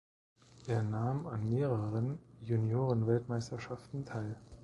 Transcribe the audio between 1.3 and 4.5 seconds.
mehreren Juniorenweltmeisterschaften teil.